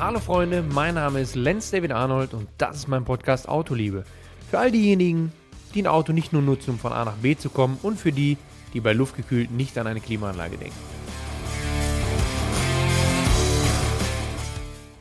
[0.00, 4.04] Hallo Freunde, mein Name ist Lenz David Arnold und das ist mein Podcast Autoliebe.
[4.48, 5.32] Für all diejenigen,
[5.74, 8.12] die ein Auto nicht nur nutzen, um von A nach B zu kommen und für
[8.12, 8.36] die,
[8.74, 10.76] die bei luftgekühlt nicht an eine Klimaanlage denken.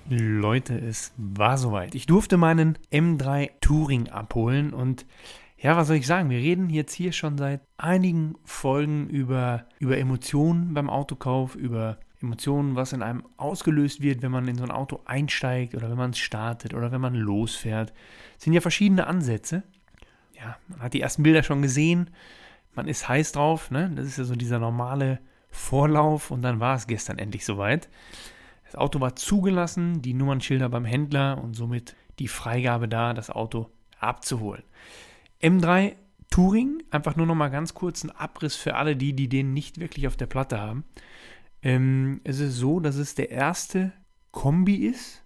[0.10, 1.94] Leute, es war soweit.
[1.94, 5.06] Ich durfte meinen M3 Touring abholen und
[5.60, 6.32] ja, was soll ich sagen?
[6.32, 12.76] Wir reden jetzt hier schon seit einigen Folgen über, über Emotionen beim Autokauf, über Emotionen,
[12.76, 16.12] was in einem ausgelöst wird, wenn man in so ein Auto einsteigt oder wenn man
[16.12, 17.94] es startet oder wenn man losfährt.
[18.38, 19.64] Sind ja verschiedene Ansätze.
[20.36, 22.10] Ja, man hat die ersten Bilder schon gesehen.
[22.74, 23.72] Man ist heiß drauf.
[23.72, 23.92] Ne?
[23.96, 27.90] Das ist ja so dieser normale Vorlauf und dann war es gestern endlich soweit.
[28.66, 33.70] Das Auto war zugelassen, die Nummernschilder beim Händler und somit die Freigabe da, das Auto
[34.00, 34.64] abzuholen.
[35.42, 35.96] M3
[36.30, 39.80] Touring, einfach nur noch mal ganz kurz ein Abriss für alle die, die den nicht
[39.80, 40.84] wirklich auf der Platte haben.
[41.62, 43.94] Ähm, es ist so, dass es der erste
[44.32, 45.24] Kombi ist,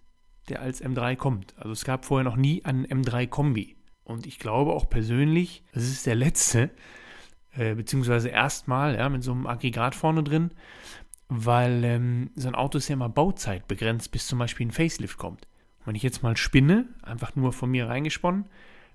[0.49, 1.57] der als M3 kommt.
[1.57, 3.75] Also es gab vorher noch nie einen M3 Kombi.
[4.03, 6.71] Und ich glaube auch persönlich, es ist der letzte,
[7.53, 10.51] äh, beziehungsweise erstmal, ja, mit so einem Aggregat vorne drin,
[11.29, 15.17] weil ähm, so ein Auto ist ja immer Bauzeit begrenzt, bis zum Beispiel ein Facelift
[15.17, 15.47] kommt.
[15.79, 18.45] Und wenn ich jetzt mal spinne, einfach nur von mir reingesponnen,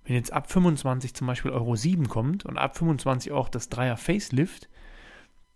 [0.04, 3.96] wenn jetzt ab 25 zum Beispiel Euro 7 kommt und ab 25 auch das 3er
[3.96, 4.68] Facelift,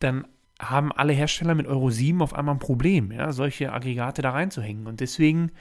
[0.00, 0.26] dann
[0.68, 4.86] haben alle Hersteller mit Euro 7 auf einmal ein Problem, ja, solche Aggregate da reinzuhängen.
[4.86, 5.52] Und deswegen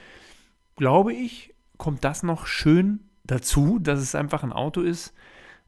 [0.76, 5.14] glaube ich, kommt das noch schön dazu, dass es einfach ein Auto ist,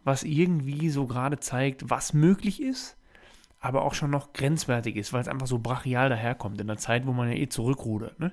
[0.05, 2.97] was irgendwie so gerade zeigt, was möglich ist,
[3.60, 7.06] aber auch schon noch grenzwertig ist, weil es einfach so brachial daherkommt in der Zeit,
[7.06, 8.19] wo man ja eh zurückrudert.
[8.19, 8.33] Ne?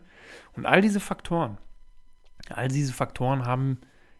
[0.53, 1.57] Und all diese Faktoren,
[2.49, 3.79] all diese Faktoren haben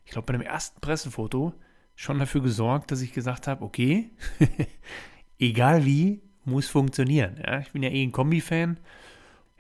[0.10, 1.54] ich glaube, bei dem ersten Pressefoto
[1.96, 4.10] schon dafür gesorgt, dass ich gesagt habe, okay,
[5.40, 7.42] egal wie, muss funktionieren.
[7.46, 8.80] Ja, ich bin ja eh ein Kombi-Fan.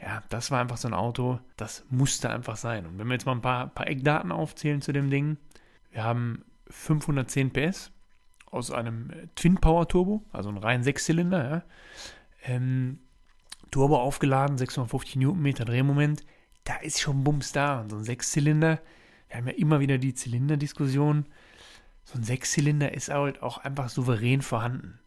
[0.02, 2.86] Ja, das war einfach so ein Auto, das musste einfach sein.
[2.86, 5.38] Und wenn wir jetzt mal ein paar, paar Eckdaten aufzählen zu dem Ding,
[5.92, 7.92] wir haben 510 PS
[8.46, 11.64] aus einem Twin Power Turbo, also ein rein Sechszylinder, ja.
[12.44, 13.00] ähm,
[13.72, 16.24] Turbo aufgeladen, 650 Newtonmeter Drehmoment,
[16.64, 17.82] da ist schon Bums da.
[17.82, 18.80] Und so ein Sechszylinder,
[19.28, 21.26] wir haben ja immer wieder die Zylinderdiskussion.
[22.04, 25.00] So ein Sechszylinder ist halt auch einfach souverän vorhanden.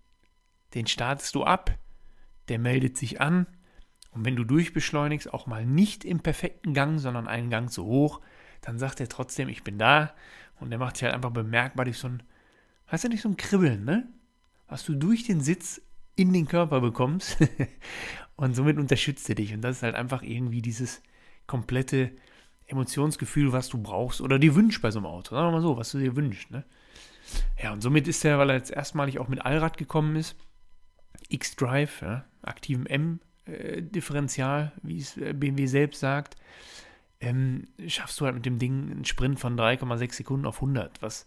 [0.75, 1.77] Den startest du ab,
[2.49, 3.47] der meldet sich an
[4.13, 8.21] und wenn du durchbeschleunigst, auch mal nicht im perfekten Gang, sondern einen Gang zu hoch,
[8.61, 10.15] dann sagt er trotzdem, ich bin da
[10.61, 12.23] und der macht sich halt einfach bemerkbar durch so ein,
[12.87, 14.09] hast du nicht so ein Kribbeln, ne?
[14.69, 15.81] Was du durch den Sitz
[16.15, 17.39] in den Körper bekommst
[18.37, 21.03] und somit unterstützt er dich und das ist halt einfach irgendwie dieses
[21.47, 22.13] komplette
[22.67, 25.35] Emotionsgefühl, was du brauchst oder dir wünschst bei so einem Auto.
[25.35, 26.51] Sagen wir mal so, was du dir wünschst.
[26.51, 26.65] Ne?
[27.63, 30.37] Ja, und somit ist er, weil er jetzt erstmalig auch mit Allrad gekommen ist,
[31.33, 36.37] X-Drive, ja, aktivem M-Differential, wie es äh, BMW selbst sagt,
[37.21, 41.27] ähm, schaffst du halt mit dem Ding einen Sprint von 3,6 Sekunden auf 100, was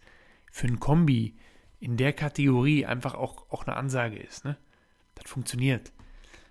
[0.52, 1.36] für ein Kombi
[1.80, 4.46] in der Kategorie einfach auch, auch eine Ansage ist.
[4.46, 4.58] Ne?
[5.16, 5.92] Das funktioniert.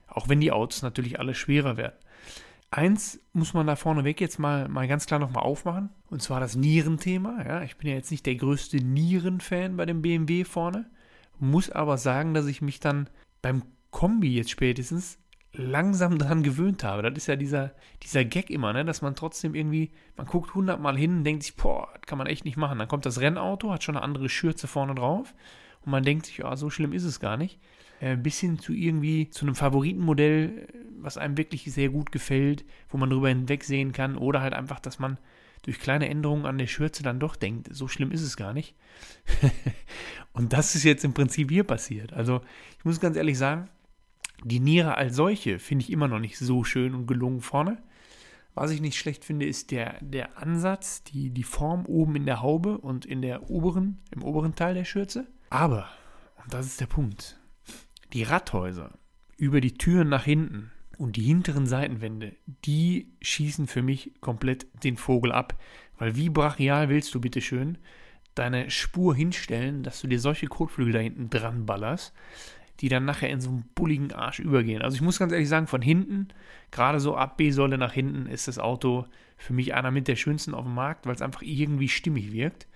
[0.06, 1.96] Auch wenn die Autos natürlich alle schwerer werden.
[2.70, 5.90] Eins muss man da vorneweg jetzt mal, mal ganz klar nochmal aufmachen.
[6.10, 7.42] Und zwar das Nierenthema.
[7.46, 10.90] Ja, ich bin ja jetzt nicht der größte Nierenfan bei dem BMW vorne.
[11.38, 13.08] Muss aber sagen, dass ich mich dann
[13.44, 15.18] beim Kombi jetzt spätestens
[15.52, 17.02] langsam daran gewöhnt habe.
[17.02, 18.86] Das ist ja dieser, dieser Gag immer, ne?
[18.86, 22.26] dass man trotzdem irgendwie, man guckt hundertmal hin und denkt sich, boah, das kann man
[22.26, 22.78] echt nicht machen.
[22.78, 25.34] Dann kommt das Rennauto, hat schon eine andere Schürze vorne drauf
[25.84, 27.60] und man denkt sich, ja, so schlimm ist es gar nicht.
[28.00, 30.68] Äh, bis hin zu irgendwie zu einem Favoritenmodell,
[30.98, 34.98] was einem wirklich sehr gut gefällt, wo man drüber hinwegsehen kann oder halt einfach, dass
[34.98, 35.18] man
[35.62, 38.74] durch kleine Änderungen an der Schürze dann doch denkt, so schlimm ist es gar nicht.
[40.32, 42.12] und das ist jetzt im Prinzip hier passiert.
[42.12, 42.42] Also
[42.78, 43.68] ich muss ganz ehrlich sagen,
[44.44, 47.82] die Niere als solche finde ich immer noch nicht so schön und gelungen vorne.
[48.54, 52.40] Was ich nicht schlecht finde, ist der, der Ansatz, die, die Form oben in der
[52.40, 55.26] Haube und in der oberen, im oberen Teil der Schürze.
[55.50, 55.88] Aber,
[56.44, 57.36] und das ist der Punkt,
[58.14, 58.92] die Radhäuser
[59.36, 64.96] über die Türen nach hinten und die hinteren Seitenwände, die schießen für mich komplett den
[64.96, 65.60] Vogel ab.
[65.98, 67.78] Weil wie brachial willst du bitte schön
[68.34, 72.12] deine Spur hinstellen, dass du dir solche Kotflügel da hinten dran ballerst,
[72.80, 74.82] die dann nachher in so einen bulligen Arsch übergehen.
[74.82, 76.28] Also ich muss ganz ehrlich sagen, von hinten,
[76.72, 79.06] gerade so ab B-Säule nach hinten, ist das Auto
[79.36, 82.66] für mich einer mit der schönsten auf dem Markt, weil es einfach irgendwie stimmig wirkt.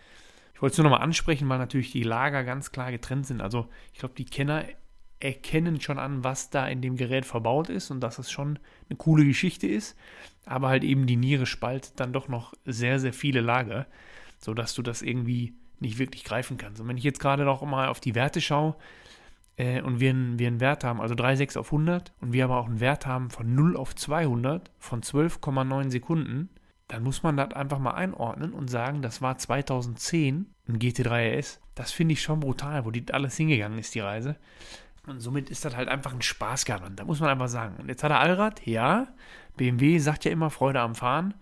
[0.54, 3.40] Ich wollte es nur nochmal ansprechen, weil natürlich die Lager ganz klar getrennt sind.
[3.40, 4.64] Also ich glaube, die Kenner
[5.20, 8.96] erkennen schon an, was da in dem Gerät verbaut ist und dass es schon eine
[8.96, 9.96] coole Geschichte ist.
[10.46, 13.86] Aber halt eben die Niere spaltet dann doch noch sehr, sehr viele Lager,
[14.38, 16.80] sodass du das irgendwie nicht wirklich greifen kannst.
[16.80, 18.76] Und wenn ich jetzt gerade noch mal auf die Werte schaue,
[19.58, 22.66] äh, und wir, wir einen Wert haben, also 3,6 auf 100 und wir aber auch
[22.66, 26.48] einen Wert haben von 0 auf 200 von 12,9 Sekunden,
[26.86, 31.60] dann muss man das einfach mal einordnen und sagen, das war 2010 ein GT3 RS.
[31.74, 34.36] Das finde ich schon brutal, wo die alles hingegangen ist, die Reise.
[35.08, 36.98] Und somit ist das halt einfach ein Spaßgarant.
[36.98, 37.76] Da muss man einfach sagen.
[37.78, 39.08] Und jetzt hat er Allrad, ja.
[39.56, 41.34] BMW sagt ja immer Freude am Fahren.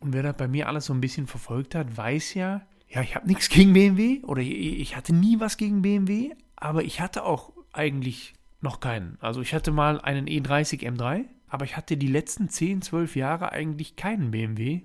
[0.00, 3.14] Und wer das bei mir alles so ein bisschen verfolgt hat, weiß ja, ja, ich
[3.14, 7.52] habe nichts gegen BMW oder ich hatte nie was gegen BMW, aber ich hatte auch
[7.72, 9.18] eigentlich noch keinen.
[9.20, 13.52] Also ich hatte mal einen E30 M3, aber ich hatte die letzten 10, 12 Jahre
[13.52, 14.82] eigentlich keinen BMW.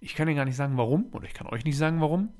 [0.00, 2.30] Ich kann dir gar nicht sagen, warum, oder ich kann euch nicht sagen, warum.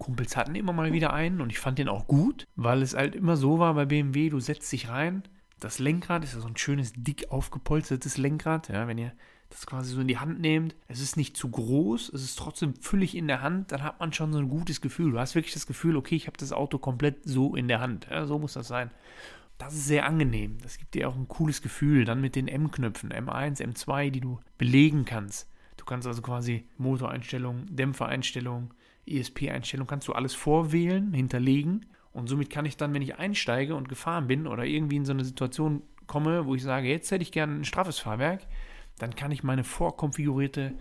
[0.00, 3.14] Kumpels hatten immer mal wieder einen und ich fand den auch gut, weil es halt
[3.14, 5.22] immer so war bei BMW, du setzt dich rein,
[5.60, 9.12] das Lenkrad ist ja so ein schönes, dick aufgepolstertes Lenkrad, ja, wenn ihr
[9.50, 10.74] das quasi so in die Hand nehmt.
[10.88, 14.12] Es ist nicht zu groß, es ist trotzdem füllig in der Hand, dann hat man
[14.12, 15.12] schon so ein gutes Gefühl.
[15.12, 18.06] Du hast wirklich das Gefühl, okay, ich habe das Auto komplett so in der Hand.
[18.10, 18.90] Ja, so muss das sein.
[19.58, 20.58] Das ist sehr angenehm.
[20.62, 22.06] Das gibt dir auch ein cooles Gefühl.
[22.06, 25.50] Dann mit den M-Knöpfen, M1, M2, die du belegen kannst.
[25.76, 28.70] Du kannst also quasi Motoreinstellungen, Dämpfereinstellungen,
[29.06, 31.86] ESP-Einstellungen, kannst du alles vorwählen, hinterlegen.
[32.12, 35.12] Und somit kann ich dann, wenn ich einsteige und gefahren bin oder irgendwie in so
[35.12, 38.46] eine Situation komme, wo ich sage, jetzt hätte ich gerne ein straffes Fahrwerk,
[38.98, 40.74] dann kann ich meine vorkonfigurierte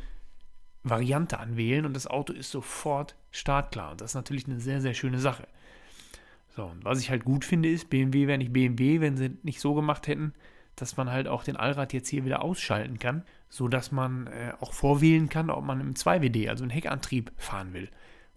[0.83, 3.91] Variante anwählen und das Auto ist sofort startklar.
[3.91, 5.47] Und das ist natürlich eine sehr, sehr schöne Sache.
[6.55, 9.59] So, und was ich halt gut finde, ist, BMW wäre nicht BMW, wenn sie nicht
[9.59, 10.33] so gemacht hätten,
[10.75, 14.73] dass man halt auch den Allrad jetzt hier wieder ausschalten kann, sodass man äh, auch
[14.73, 17.89] vorwählen kann, ob man im 2WD, also einen Heckantrieb, fahren will.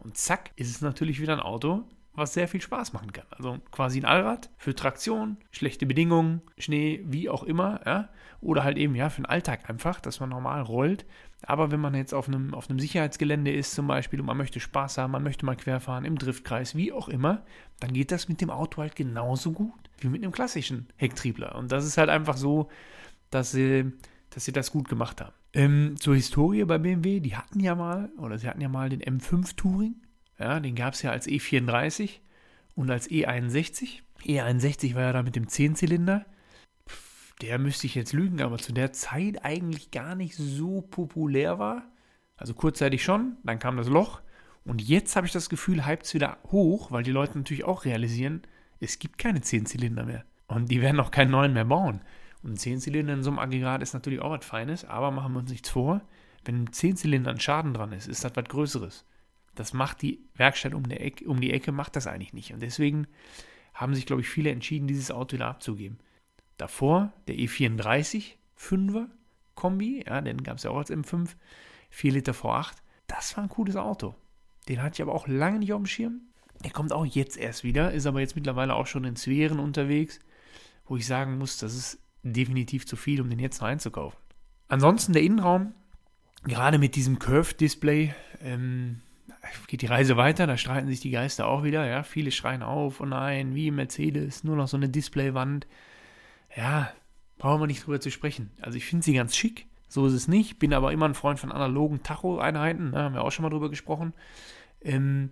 [0.03, 1.85] Und zack, ist es natürlich wieder ein Auto,
[2.15, 3.27] was sehr viel Spaß machen kann.
[3.31, 8.09] Also quasi ein Allrad für Traktion, schlechte Bedingungen, Schnee, wie auch immer, ja.
[8.41, 11.07] Oder halt eben, ja, für den Alltag einfach, dass man normal rollt.
[11.47, 14.61] Aber wenn man jetzt auf einem, auf einem Sicherheitsgelände ist zum Beispiel und man möchte
[14.61, 17.45] Spaß haben, man möchte mal querfahren im Driftkreis, wie auch immer,
[17.81, 21.55] dann geht das mit dem Auto halt genauso gut wie mit einem klassischen Hecktriebler.
[21.55, 22.69] Und das ist halt einfach so,
[23.31, 23.93] dass sie,
[24.35, 25.33] dass sie das gut gemacht haben.
[25.53, 29.03] Ähm, zur Historie bei BMW, die hatten ja mal, oder sie hatten ja mal den
[29.03, 29.97] M5 Touring.
[30.39, 32.21] Ja, den gab es ja als E34
[32.75, 34.01] und als E61.
[34.25, 36.25] E61 war ja da mit dem 10-Zylinder.
[37.43, 41.83] Der müsste ich jetzt lügen, aber zu der Zeit eigentlich gar nicht so populär war.
[42.37, 44.23] Also kurzzeitig schon, dann kam das Loch.
[44.65, 47.85] Und jetzt habe ich das Gefühl, hypt es wieder hoch, weil die Leute natürlich auch
[47.85, 48.43] realisieren,
[48.81, 50.25] es gibt keine 10 Zylinder mehr.
[50.47, 52.01] Und die werden auch keinen neuen mehr bauen.
[52.43, 55.33] Und ein 10 Zylinder in so einem Aggregat ist natürlich auch was Feines, aber machen
[55.33, 56.01] wir uns nichts vor.
[56.45, 59.05] Wenn ein 10 Zylinder ein Schaden dran ist, ist das was Größeres.
[59.55, 62.53] Das macht die Werkstatt um, Ecke, um die Ecke, macht das eigentlich nicht.
[62.53, 63.07] Und deswegen
[63.75, 65.99] haben sich, glaube ich, viele entschieden, dieses Auto wieder abzugeben.
[66.57, 69.09] Davor der E34 5er
[69.55, 71.31] Kombi, ja, den gab es ja auch als M5,
[71.91, 72.77] 4 Liter V8.
[73.07, 74.15] Das war ein cooles Auto.
[74.69, 76.21] Den hatte ich aber auch lange nicht auf dem Schirm.
[76.65, 80.21] Der kommt auch jetzt erst wieder, ist aber jetzt mittlerweile auch schon in Sphären unterwegs,
[80.87, 84.19] wo ich sagen muss, das ist definitiv zu viel, um den jetzt noch einzukaufen.
[84.69, 85.75] Ansonsten der Innenraum,
[86.45, 89.01] gerade mit diesem Curved-Display, ähm,
[89.67, 93.01] geht die Reise weiter, da streiten sich die Geister auch wieder, ja, viele schreien auf,
[93.01, 95.67] oh nein, wie Mercedes, nur noch so eine Displaywand.
[96.57, 96.93] Ja,
[97.39, 98.51] brauchen wir nicht drüber zu sprechen.
[98.61, 101.41] Also ich finde sie ganz schick, so ist es nicht, bin aber immer ein Freund
[101.41, 104.15] von analogen Tacho-Einheiten, ne, haben wir auch schon mal drüber gesprochen.
[104.81, 105.31] Ähm,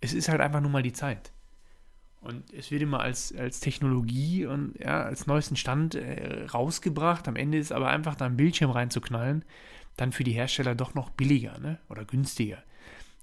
[0.00, 1.32] es ist halt einfach nur mal die Zeit.
[2.24, 7.28] Und es wird immer als, als Technologie und ja, als neuesten Stand äh, rausgebracht.
[7.28, 9.44] Am Ende ist aber einfach da ein Bildschirm reinzuknallen,
[9.96, 11.78] dann für die Hersteller doch noch billiger ne?
[11.90, 12.62] oder günstiger.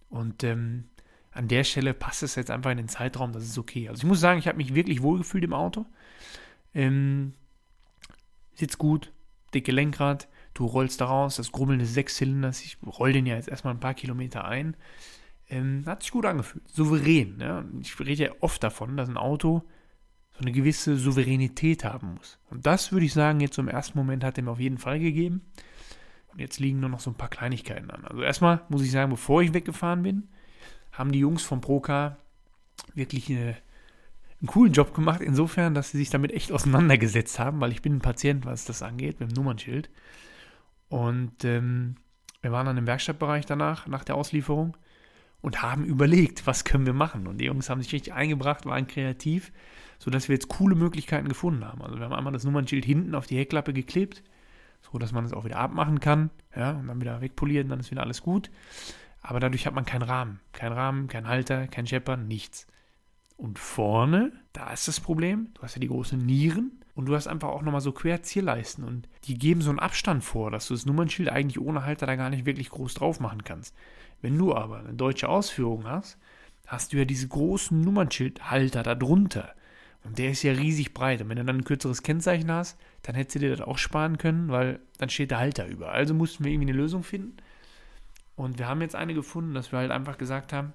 [0.09, 0.83] Und ähm,
[1.31, 3.89] an der Stelle passt es jetzt einfach in den Zeitraum, das ist okay.
[3.89, 5.87] Also ich muss sagen, ich habe mich wirklich wohlgefühlt im Auto.
[6.75, 7.33] Ähm,
[8.53, 9.11] sitzt gut,
[9.55, 13.49] dicke Lenkrad, du rollst da raus, das Grummeln des Sechszylinders, ich roll den ja jetzt
[13.49, 14.77] erstmal ein paar Kilometer ein.
[15.51, 17.35] Ähm, hat sich gut angefühlt, souverän.
[17.35, 17.65] Ne?
[17.81, 19.63] Ich rede ja oft davon, dass ein Auto
[20.31, 22.39] so eine gewisse Souveränität haben muss.
[22.49, 24.99] Und das würde ich sagen, jetzt im ersten Moment hat er mir auf jeden Fall
[24.99, 25.41] gegeben.
[26.31, 28.05] Und jetzt liegen nur noch so ein paar Kleinigkeiten an.
[28.05, 30.29] Also erstmal muss ich sagen, bevor ich weggefahren bin,
[30.93, 32.17] haben die Jungs vom Procar
[32.93, 33.57] wirklich eine,
[34.39, 37.95] einen coolen Job gemacht, insofern, dass sie sich damit echt auseinandergesetzt haben, weil ich bin
[37.97, 39.89] ein Patient, was das angeht, mit dem Nummernschild.
[40.87, 41.95] Und ähm,
[42.41, 44.77] wir waren dann im Werkstattbereich danach, nach der Auslieferung,
[45.41, 47.27] und haben überlegt, was können wir machen.
[47.27, 49.51] Und die Jungs haben sich richtig eingebracht, waren kreativ,
[49.99, 51.81] sodass wir jetzt coole Möglichkeiten gefunden haben.
[51.81, 54.23] Also wir haben einmal das Nummernschild hinten auf die Heckklappe geklebt,
[54.81, 57.91] so dass man es auch wieder abmachen kann, ja, und dann wieder wegpolieren, dann ist
[57.91, 58.49] wieder alles gut.
[59.21, 60.39] Aber dadurch hat man keinen Rahmen.
[60.51, 62.67] Kein Rahmen, kein Halter, kein Scheppern, nichts.
[63.37, 67.27] Und vorne, da ist das Problem, du hast ja die großen Nieren und du hast
[67.27, 70.85] einfach auch nochmal so Querzierleisten und die geben so einen Abstand vor, dass du das
[70.85, 73.75] Nummernschild eigentlich ohne Halter da gar nicht wirklich groß drauf machen kannst.
[74.21, 76.17] Wenn du aber eine deutsche Ausführung hast,
[76.67, 79.53] hast du ja diese großen Nummernschildhalter da drunter.
[80.03, 81.21] Und der ist ja riesig breit.
[81.21, 84.17] Und wenn du dann ein kürzeres Kennzeichen hast, dann hättest du dir das auch sparen
[84.17, 85.91] können, weil dann steht der Halter über.
[85.91, 87.37] Also mussten wir irgendwie eine Lösung finden.
[88.35, 90.73] Und wir haben jetzt eine gefunden, dass wir halt einfach gesagt haben,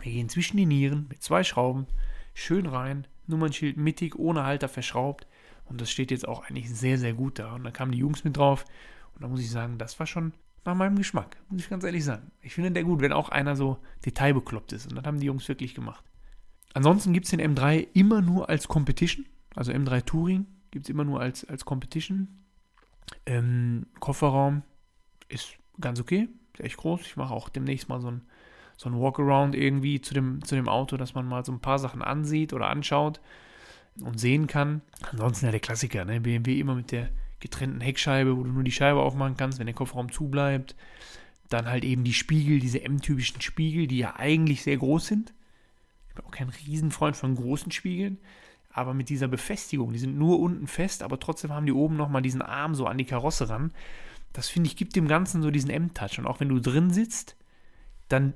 [0.00, 1.86] wir gehen zwischen die Nieren mit zwei Schrauben,
[2.34, 5.26] schön rein, Nummernschild mittig, ohne Halter verschraubt.
[5.72, 7.54] Und das steht jetzt auch eigentlich sehr, sehr gut da.
[7.54, 8.66] Und da kamen die Jungs mit drauf.
[9.14, 10.34] Und da muss ich sagen, das war schon
[10.66, 12.30] nach meinem Geschmack, muss ich ganz ehrlich sagen.
[12.42, 14.86] Ich finde der gut, wenn auch einer so detailbekloppt ist.
[14.86, 16.04] Und das haben die Jungs wirklich gemacht.
[16.74, 19.24] Ansonsten gibt es den M3 immer nur als Competition.
[19.56, 22.28] Also M3 Touring gibt es immer nur als, als Competition.
[23.24, 24.62] Ähm, Kofferraum
[25.28, 27.00] ist ganz okay, ist echt groß.
[27.00, 28.22] Ich mache auch demnächst mal so ein,
[28.76, 31.78] so ein Walkaround irgendwie zu dem, zu dem Auto, dass man mal so ein paar
[31.78, 33.22] Sachen ansieht oder anschaut
[34.00, 34.82] und sehen kann.
[35.10, 36.20] Ansonsten ja der Klassiker, ne?
[36.20, 39.74] BMW immer mit der getrennten Heckscheibe, wo du nur die Scheibe aufmachen kannst, wenn der
[39.74, 40.74] Kofferraum zubleibt.
[41.48, 45.34] Dann halt eben die Spiegel, diese M-typischen Spiegel, die ja eigentlich sehr groß sind.
[46.08, 48.18] Ich bin auch kein Riesenfreund von großen Spiegeln,
[48.70, 52.22] aber mit dieser Befestigung, die sind nur unten fest, aber trotzdem haben die oben nochmal
[52.22, 53.72] diesen Arm so an die Karosse ran.
[54.32, 56.18] Das finde ich, gibt dem Ganzen so diesen M-Touch.
[56.18, 57.36] Und auch wenn du drin sitzt,
[58.08, 58.32] dann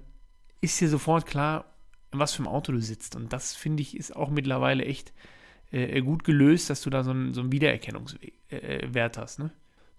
[0.61, 1.65] ist dir sofort klar,
[2.13, 3.17] in was für einem Auto du sitzt.
[3.17, 5.13] Und das finde ich ist auch mittlerweile echt
[5.71, 9.39] äh, gut gelöst, dass du da so einen, so einen Wiedererkennungswert äh, hast.
[9.39, 9.51] Ne?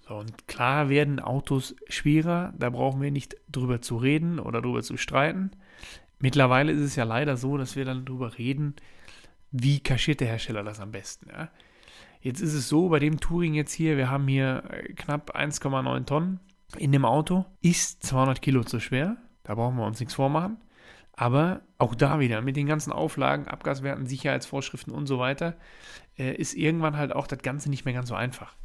[0.08, 4.82] So, und klar werden Autos schwerer, da brauchen wir nicht drüber zu reden oder drüber
[4.82, 5.52] zu streiten.
[6.20, 8.76] Mittlerweile ist es ja leider so, dass wir dann drüber reden,
[9.52, 11.30] wie kaschiert der Hersteller das am besten.
[11.30, 11.50] Ja?
[12.22, 16.06] Jetzt ist es so, bei dem Touring jetzt hier, wir haben hier äh, knapp 1,9
[16.06, 16.40] Tonnen
[16.78, 20.58] in dem Auto, ist 200 Kilo zu schwer, da brauchen wir uns nichts vormachen.
[21.18, 25.58] Aber auch da wieder mit den ganzen Auflagen, Abgaswerten, Sicherheitsvorschriften und so weiter,
[26.18, 28.56] äh, ist irgendwann halt auch das Ganze nicht mehr ganz so einfach.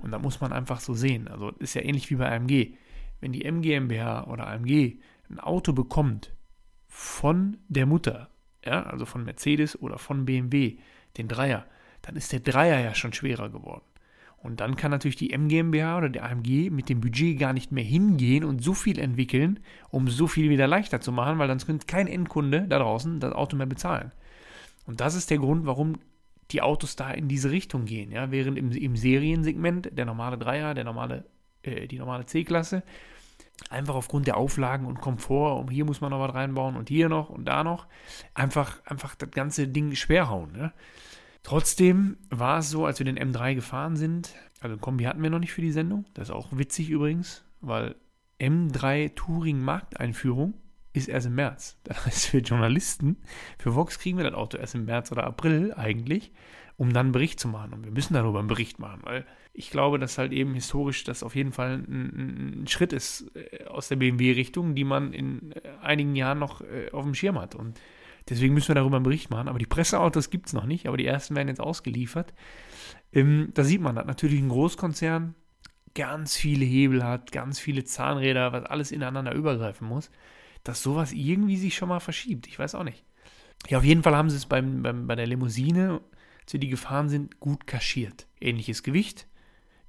[0.00, 1.28] Und da muss man einfach so sehen.
[1.28, 2.74] Also ist ja ähnlich wie bei AMG.
[3.20, 6.32] Wenn die MGMBH oder AMG ein Auto bekommt
[6.88, 8.30] von der Mutter,
[8.64, 10.78] ja, also von Mercedes oder von BMW,
[11.18, 11.66] den Dreier,
[12.00, 13.84] dann ist der Dreier ja schon schwerer geworden.
[14.42, 17.84] Und dann kann natürlich die MGMBH oder der AMG mit dem Budget gar nicht mehr
[17.84, 21.86] hingehen und so viel entwickeln, um so viel wieder leichter zu machen, weil dann könnte
[21.86, 24.12] kein Endkunde da draußen das Auto mehr bezahlen.
[24.86, 25.98] Und das ist der Grund, warum
[26.52, 28.10] die Autos da in diese Richtung gehen.
[28.10, 28.30] Ja?
[28.30, 31.24] Während im, im Seriensegment der normale Dreier, der normale,
[31.62, 32.82] äh, die normale C-Klasse,
[33.68, 37.10] einfach aufgrund der Auflagen und Komfort, und hier muss man noch was reinbauen und hier
[37.10, 37.86] noch und da noch,
[38.32, 40.72] einfach, einfach das ganze Ding schwer hauen.
[41.42, 45.30] Trotzdem war es so, als wir den M3 gefahren sind, also ein Kombi hatten wir
[45.30, 47.96] noch nicht für die Sendung, das ist auch witzig übrigens, weil
[48.38, 50.54] M3 Touring Markteinführung
[50.92, 51.78] ist erst im März.
[51.84, 53.16] Das heißt, für Journalisten,
[53.58, 56.32] für Vox kriegen wir das Auto erst im März oder April eigentlich,
[56.76, 57.72] um dann einen Bericht zu machen.
[57.72, 61.22] Und wir müssen darüber einen Bericht machen, weil ich glaube, dass halt eben historisch das
[61.22, 65.60] auf jeden Fall ein, ein Schritt ist äh, aus der BMW-Richtung, die man in äh,
[65.82, 67.54] einigen Jahren noch äh, auf dem Schirm hat.
[67.54, 67.80] Und
[68.28, 69.48] Deswegen müssen wir darüber einen Bericht machen.
[69.48, 72.32] Aber die Presseautos gibt es noch nicht, aber die ersten werden jetzt ausgeliefert.
[73.12, 75.34] Ähm, da sieht man, dass natürlich ein Großkonzern
[75.94, 80.10] ganz viele Hebel hat, ganz viele Zahnräder, was alles ineinander übergreifen muss,
[80.62, 82.46] dass sowas irgendwie sich schon mal verschiebt.
[82.46, 83.04] Ich weiß auch nicht.
[83.68, 86.00] Ja, auf jeden Fall haben sie es beim, beim, bei der Limousine,
[86.42, 88.26] als die gefahren sind, gut kaschiert.
[88.40, 89.26] Ähnliches Gewicht.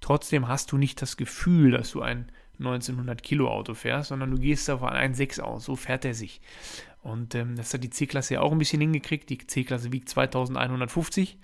[0.02, 4.38] Trotzdem hast du nicht das Gefühl, dass du ein 1900 Kilo Auto fährst, sondern du
[4.38, 5.66] gehst ein 1,6 aus.
[5.66, 6.42] So fährt er sich.
[7.02, 9.30] Und ähm, das hat die C-Klasse ja auch ein bisschen hingekriegt.
[9.30, 11.40] Die C-Klasse wiegt 2150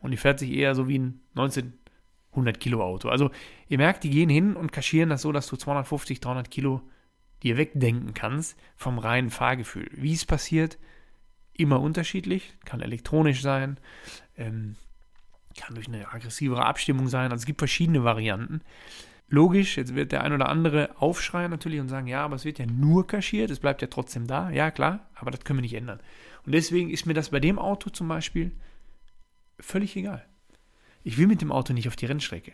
[0.00, 3.08] und die fährt sich eher so wie ein 1900 Kilo Auto.
[3.08, 3.30] Also
[3.68, 6.82] ihr merkt, die gehen hin und kaschieren das so, dass du 250, 300 Kilo
[7.42, 9.88] dir wegdenken kannst vom reinen Fahrgefühl.
[9.92, 10.78] Wie es passiert,
[11.54, 12.54] immer unterschiedlich.
[12.64, 13.78] Kann elektronisch sein,
[14.36, 14.76] ähm,
[15.58, 17.32] kann durch eine aggressivere Abstimmung sein.
[17.32, 18.62] Also es gibt verschiedene Varianten.
[19.32, 22.58] Logisch, jetzt wird der ein oder andere aufschreien natürlich und sagen, ja, aber es wird
[22.58, 24.50] ja nur kaschiert, es bleibt ja trotzdem da.
[24.50, 26.00] Ja, klar, aber das können wir nicht ändern.
[26.44, 28.52] Und deswegen ist mir das bei dem Auto zum Beispiel
[29.58, 30.22] völlig egal.
[31.02, 32.52] Ich will mit dem Auto nicht auf die Rennstrecke.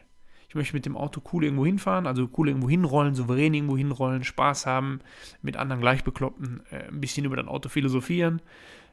[0.48, 4.22] Ich möchte mit dem Auto cool irgendwo hinfahren, also cool irgendwo hinrollen, souverän irgendwo hinrollen,
[4.22, 5.00] Spaß haben,
[5.42, 8.40] mit anderen Gleichbekloppten äh, ein bisschen über das Auto philosophieren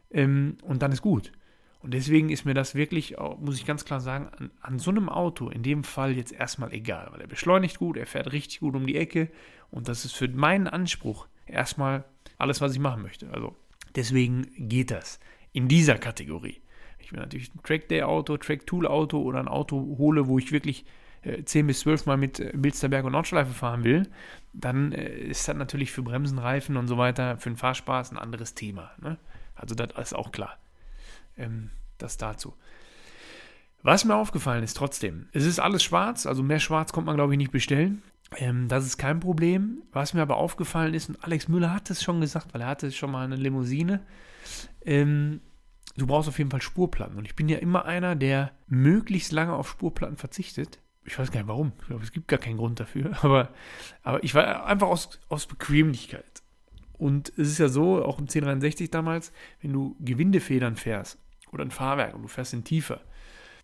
[0.10, 1.32] ähm, und dann ist gut.
[1.86, 5.08] Und deswegen ist mir das wirklich, muss ich ganz klar sagen, an, an, so einem
[5.08, 8.76] Auto in dem Fall jetzt erstmal egal, weil er beschleunigt gut, er fährt richtig gut
[8.76, 9.30] um die Ecke
[9.70, 12.04] und das ist für meinen Anspruch erstmal
[12.40, 13.30] alles, was ich machen möchte.
[13.32, 13.56] Also
[13.94, 15.20] deswegen geht das
[15.54, 16.60] in dieser Kategorie.
[16.98, 20.86] Ich will natürlich ein Track-Day-Auto, Track-Tool-Auto oder ein Auto hole, wo ich wirklich
[21.22, 24.10] äh, 10 bis 12 Mal mit äh, Bilsterberg und Nordschleife fahren will,
[24.54, 28.18] dann äh, ist das natürlich für Bremsen, Reifen und so weiter, für den Fahrspaß ein
[28.18, 28.90] anderes Thema.
[29.00, 29.20] Ne?
[29.54, 30.58] Also das ist auch klar.
[31.38, 32.54] Ähm, das dazu.
[33.82, 37.34] Was mir aufgefallen ist trotzdem, es ist alles schwarz, also mehr schwarz kommt man glaube
[37.34, 38.02] ich nicht bestellen.
[38.38, 39.84] Ähm, das ist kein Problem.
[39.92, 42.92] Was mir aber aufgefallen ist, und Alex Müller hat es schon gesagt, weil er hatte
[42.92, 44.02] schon mal eine Limousine,
[44.84, 45.42] ähm,
[45.96, 47.18] du brauchst auf jeden Fall Spurplatten.
[47.18, 50.80] Und ich bin ja immer einer, der möglichst lange auf Spurplatten verzichtet.
[51.04, 51.74] Ich weiß gar nicht warum.
[51.82, 53.12] Ich glaube, es gibt gar keinen Grund dafür.
[53.22, 53.50] Aber,
[54.02, 56.42] aber ich war einfach aus, aus Bequemlichkeit.
[56.94, 61.20] Und es ist ja so, auch im 1063 damals, wenn du Gewindefedern fährst
[61.52, 63.02] oder ein Fahrwerk und du fährst in tiefer,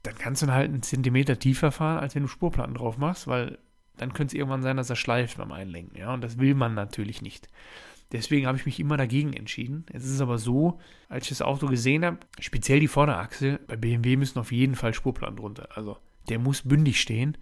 [0.04, 3.60] dann kannst du halt einen Zentimeter tiefer fahren, als wenn du Spurplatten drauf machst, weil
[3.98, 5.98] dann könnte es irgendwann sein, dass er schleift beim Einlenken.
[5.98, 7.48] Ja, und das will man natürlich nicht.
[8.12, 9.86] Deswegen habe ich mich immer dagegen entschieden.
[9.94, 14.18] Es ist aber so, als ich das Auto gesehen habe, speziell die Vorderachse, bei BMW
[14.18, 15.70] müssen auf jeden Fall Spurplatten drunter.
[15.76, 15.98] Also
[16.28, 17.38] der muss bündig stehen.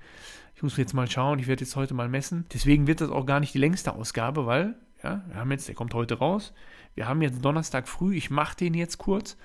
[0.56, 2.46] Ich muss jetzt mal schauen, ich werde jetzt heute mal messen.
[2.54, 5.76] Deswegen wird das auch gar nicht die längste Ausgabe, weil, ja, wir haben jetzt, der
[5.76, 6.54] kommt heute raus.
[6.96, 9.38] Wir haben jetzt Donnerstag früh, ich mache den jetzt kurz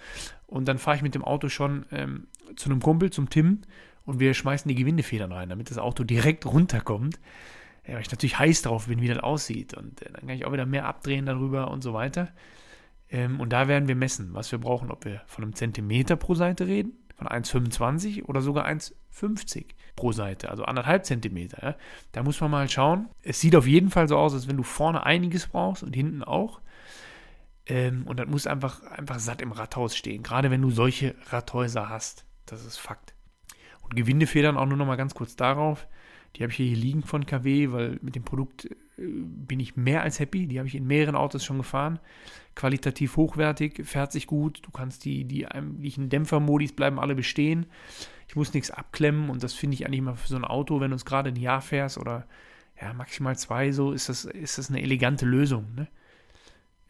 [0.47, 3.63] und dann fahre ich mit dem Auto schon ähm, zu einem Kumpel, zum Tim
[4.05, 7.21] und wir schmeißen die Gewindefedern rein, damit das Auto direkt runterkommt.
[7.87, 9.75] Ja, weil ich natürlich heiß drauf bin, wie das aussieht.
[9.75, 12.33] Und äh, dann kann ich auch wieder mehr abdrehen darüber und so weiter.
[13.11, 16.35] Ähm, und da werden wir messen, was wir brauchen, ob wir von einem Zentimeter pro
[16.35, 19.66] Seite reden, von 1,25 oder sogar 1,50
[19.97, 21.62] pro Seite, also anderthalb Zentimeter.
[21.62, 21.76] Ja.
[22.12, 23.09] Da muss man mal schauen.
[23.23, 26.25] Es sieht auf jeden Fall so aus, als wenn du vorne einiges brauchst und hinten
[26.25, 26.61] auch.
[27.66, 31.88] Ähm, und das muss einfach, einfach satt im Rathaus stehen, gerade wenn du solche Rathäuser
[31.88, 32.25] hast.
[32.47, 33.14] Das ist Fakt.
[33.83, 35.87] Und Gewindefedern auch nur noch mal ganz kurz darauf.
[36.37, 40.03] Die habe ich hier liegen von KW, weil mit dem Produkt äh, bin ich mehr
[40.03, 40.47] als happy.
[40.47, 42.00] Die habe ich in mehreren Autos schon gefahren.
[42.55, 44.61] Qualitativ hochwertig, fährt sich gut.
[44.62, 47.67] Du kannst die, die eigentlichen Dämpfermodis bleiben alle bestehen.
[48.29, 50.91] Ich muss nichts abklemmen und das finde ich eigentlich immer für so ein Auto, wenn
[50.91, 52.26] du es gerade ein Jahr fährst oder
[52.81, 55.75] ja, maximal zwei, so ist das, ist das eine elegante Lösung.
[55.75, 55.88] Ne?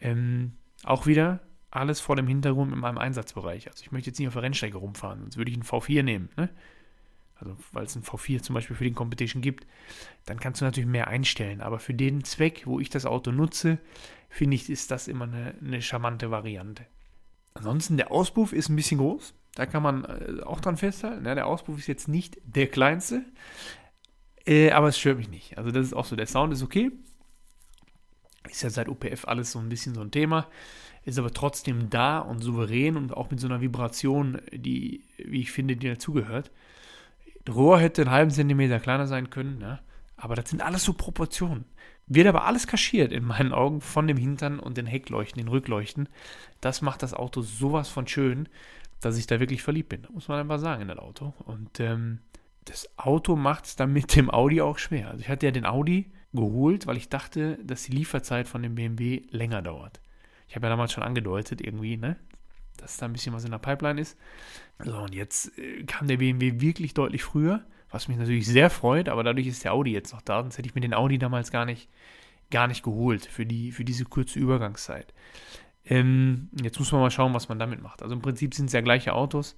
[0.01, 0.53] Ähm,
[0.85, 3.69] auch wieder alles vor dem Hintergrund in meinem Einsatzbereich.
[3.69, 6.29] Also ich möchte jetzt nicht auf der Rennstrecke rumfahren, sonst würde ich einen V4 nehmen.
[6.37, 6.49] Ne?
[7.45, 9.67] Also weil es ein V4 zum Beispiel für den Competition gibt,
[10.27, 11.61] dann kannst du natürlich mehr einstellen.
[11.61, 13.79] Aber für den Zweck, wo ich das Auto nutze,
[14.29, 16.87] finde ich, ist das immer eine, eine charmante Variante.
[17.55, 19.35] Ansonsten, der Auspuff ist ein bisschen groß.
[19.55, 21.25] Da kann man äh, auch dran festhalten.
[21.25, 23.25] Ja, der Auspuff ist jetzt nicht der kleinste,
[24.47, 25.57] äh, aber es stört mich nicht.
[25.57, 26.91] Also das ist auch so, der Sound ist okay.
[28.51, 30.49] Ist ja seit OPF alles so ein bisschen so ein Thema.
[31.05, 35.53] Ist aber trotzdem da und souverän und auch mit so einer Vibration, die, wie ich
[35.53, 36.51] finde, die dazugehört.
[37.45, 39.81] Das Rohr hätte einen halben Zentimeter kleiner sein können, ne?
[40.17, 41.65] aber das sind alles so Proportionen.
[42.07, 46.09] Wird aber alles kaschiert in meinen Augen von dem Hintern und den Heckleuchten, den Rückleuchten.
[46.61, 48.49] Das macht das Auto sowas von schön,
[49.01, 50.07] dass ich da wirklich verliebt bin.
[50.13, 51.33] muss man einfach sagen in das Auto.
[51.45, 52.19] Und ähm,
[52.67, 55.09] das Auto macht es dann mit dem Audi auch schwer.
[55.09, 58.75] Also ich hatte ja den Audi geholt, weil ich dachte, dass die Lieferzeit von dem
[58.75, 60.01] BMW länger dauert.
[60.49, 62.17] Ich habe ja damals schon angedeutet, irgendwie, ne?
[62.77, 64.19] dass da ein bisschen was in der Pipeline ist.
[64.83, 69.09] So, und jetzt äh, kam der BMW wirklich deutlich früher, was mich natürlich sehr freut,
[69.09, 71.53] aber dadurch ist der Audi jetzt noch da, sonst hätte ich mir den Audi damals
[71.53, 71.89] gar nicht,
[72.51, 75.15] gar nicht geholt für, die, für diese kurze Übergangszeit.
[75.85, 78.03] Ähm, jetzt muss man mal schauen, was man damit macht.
[78.03, 79.57] Also im Prinzip sind es ja gleiche Autos,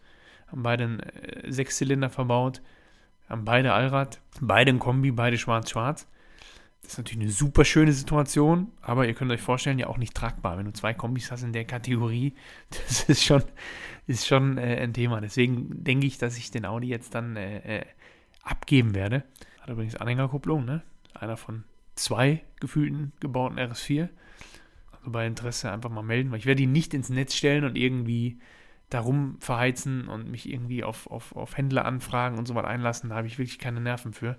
[0.48, 2.62] haben beide einen äh, Sechszylinder verbaut,
[3.28, 6.08] haben beide Allrad, beide ein Kombi, beide schwarz-schwarz.
[6.86, 10.14] Das ist natürlich eine super schöne Situation, aber ihr könnt euch vorstellen, ja auch nicht
[10.14, 10.56] tragbar.
[10.56, 12.32] Wenn du zwei Kombis hast in der Kategorie,
[12.70, 13.42] das ist schon,
[14.06, 15.20] ist schon äh, ein Thema.
[15.20, 17.84] Deswegen denke ich, dass ich den Audi jetzt dann äh, äh,
[18.44, 19.24] abgeben werde.
[19.60, 20.84] Hat übrigens Anhängerkupplung, ne?
[21.12, 21.64] Einer von
[21.96, 24.08] zwei gefühlten gebauten RS4.
[24.92, 27.74] Also bei Interesse einfach mal melden, weil ich werde ihn nicht ins Netz stellen und
[27.74, 28.38] irgendwie
[28.90, 33.10] darum verheizen und mich irgendwie auf, auf, auf Händler anfragen und so weiter einlassen.
[33.10, 34.36] Da habe ich wirklich keine Nerven für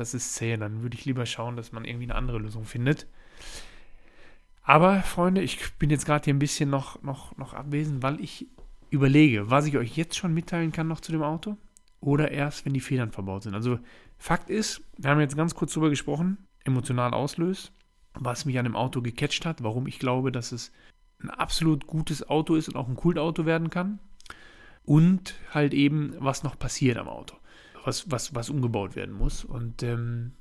[0.00, 0.56] das ist zäh.
[0.56, 3.06] Dann würde ich lieber schauen, dass man irgendwie eine andere Lösung findet.
[4.62, 8.48] Aber, Freunde, ich bin jetzt gerade hier ein bisschen noch, noch, noch abwesend, weil ich
[8.90, 11.56] überlege, was ich euch jetzt schon mitteilen kann noch zu dem Auto
[12.00, 13.54] oder erst, wenn die Federn verbaut sind.
[13.54, 13.78] Also,
[14.18, 17.72] Fakt ist, wir haben jetzt ganz kurz darüber gesprochen, emotional auslöst,
[18.14, 20.72] was mich an dem Auto gecatcht hat, warum ich glaube, dass es
[21.22, 23.98] ein absolut gutes Auto ist und auch ein Kultauto werden kann.
[24.84, 27.39] Und halt eben, was noch passiert am Auto
[27.84, 29.44] was, was, was umgebaut werden muss.
[29.44, 30.32] Und ähm,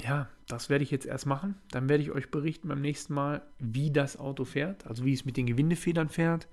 [0.00, 1.56] ja, das werde ich jetzt erst machen.
[1.70, 5.24] Dann werde ich euch berichten beim nächsten Mal, wie das Auto fährt, also wie es
[5.24, 6.48] mit den Gewindefedern fährt.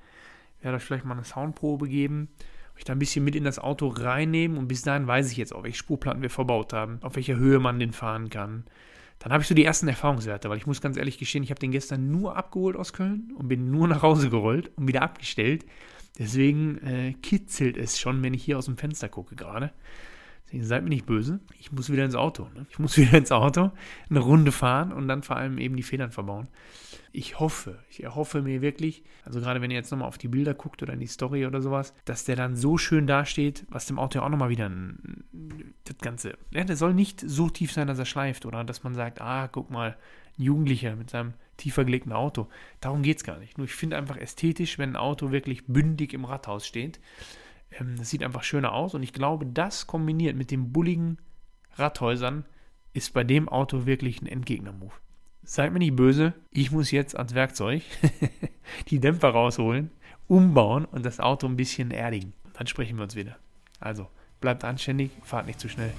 [0.58, 2.30] Ich werde euch vielleicht mal eine Soundprobe geben,
[2.76, 5.54] euch da ein bisschen mit in das Auto reinnehmen und bis dahin weiß ich jetzt
[5.54, 8.66] auch, welche Spurplatten wir verbaut haben, auf welcher Höhe man den fahren kann.
[9.20, 11.60] Dann habe ich so die ersten Erfahrungswerte, weil ich muss ganz ehrlich gestehen, ich habe
[11.60, 15.66] den gestern nur abgeholt aus Köln und bin nur nach Hause gerollt und wieder abgestellt.
[16.18, 19.72] Deswegen äh, kitzelt es schon, wenn ich hier aus dem Fenster gucke gerade.
[20.50, 21.40] Deswegen seid mir nicht böse.
[21.60, 22.48] Ich muss wieder ins Auto.
[22.56, 22.66] Ne?
[22.72, 23.70] Ich muss wieder ins Auto,
[24.10, 26.48] eine Runde fahren und dann vor allem eben die Federn verbauen.
[27.12, 30.56] Ich hoffe, ich erhoffe mir wirklich, also gerade wenn ihr jetzt nochmal auf die Bilder
[30.56, 34.00] guckt oder in die Story oder sowas, dass der dann so schön dasteht, was dem
[34.00, 35.24] Auto ja auch nochmal wieder, ein,
[35.84, 36.36] das Ganze.
[36.50, 39.48] Ja, der soll nicht so tief sein, dass er schleift oder dass man sagt, ah,
[39.48, 39.98] guck mal,
[40.40, 42.48] ein Jugendlicher mit seinem tiefer gelegten Auto.
[42.82, 43.60] Darum geht es gar nicht.
[43.60, 47.00] Nur ich finde einfach ästhetisch, wenn ein Auto wirklich bündig im Rathaus steht.
[47.72, 51.18] Ähm, das sieht einfach schöner aus und ich glaube, das kombiniert mit den bulligen
[51.76, 52.46] Radhäusern
[52.94, 54.94] ist bei dem Auto wirklich ein Endgegner-Move.
[55.44, 57.84] Seid mir nicht böse, ich muss jetzt ans Werkzeug
[58.90, 59.92] die Dämpfer rausholen,
[60.28, 62.34] umbauen und das Auto ein bisschen erdigen.
[62.54, 63.38] Dann sprechen wir uns wieder.
[63.80, 64.08] Also,
[64.42, 65.94] bleibt anständig, fahrt nicht zu schnell.